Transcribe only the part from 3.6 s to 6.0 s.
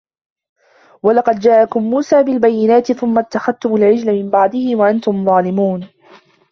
الْعِجْلَ مِنْ بَعْدِهِ وَأَنْتُمْ ظَالِمُونَ